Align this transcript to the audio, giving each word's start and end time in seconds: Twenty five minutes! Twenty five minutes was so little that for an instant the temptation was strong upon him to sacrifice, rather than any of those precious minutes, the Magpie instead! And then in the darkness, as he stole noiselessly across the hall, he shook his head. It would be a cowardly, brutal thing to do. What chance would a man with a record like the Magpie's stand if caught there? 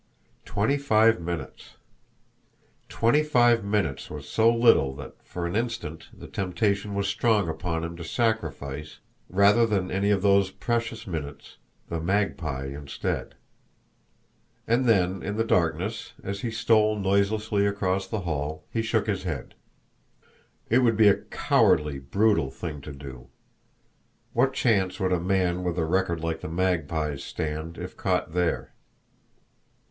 Twenty 0.45 0.77
five 0.79 1.21
minutes! 1.21 1.75
Twenty 2.89 3.21
five 3.21 3.63
minutes 3.63 4.09
was 4.09 4.27
so 4.27 4.51
little 4.51 4.95
that 4.95 5.13
for 5.23 5.45
an 5.45 5.55
instant 5.55 6.07
the 6.11 6.25
temptation 6.27 6.95
was 6.95 7.07
strong 7.07 7.47
upon 7.47 7.83
him 7.83 7.95
to 7.97 8.03
sacrifice, 8.03 8.97
rather 9.29 9.63
than 9.63 9.91
any 9.91 10.09
of 10.09 10.23
those 10.23 10.49
precious 10.49 11.05
minutes, 11.05 11.57
the 11.87 11.99
Magpie 12.01 12.65
instead! 12.65 13.35
And 14.67 14.85
then 14.87 15.21
in 15.21 15.37
the 15.37 15.43
darkness, 15.43 16.13
as 16.23 16.41
he 16.41 16.49
stole 16.49 16.97
noiselessly 16.97 17.67
across 17.67 18.07
the 18.07 18.21
hall, 18.21 18.65
he 18.71 18.81
shook 18.81 19.05
his 19.05 19.21
head. 19.21 19.53
It 20.67 20.79
would 20.79 20.97
be 20.97 21.09
a 21.09 21.15
cowardly, 21.25 21.99
brutal 21.99 22.49
thing 22.49 22.81
to 22.81 22.91
do. 22.91 23.27
What 24.33 24.53
chance 24.53 24.99
would 24.99 25.13
a 25.13 25.19
man 25.19 25.63
with 25.63 25.77
a 25.77 25.85
record 25.85 26.21
like 26.21 26.41
the 26.41 26.49
Magpie's 26.49 27.23
stand 27.23 27.77
if 27.77 27.95
caught 27.95 28.33
there? 28.33 28.73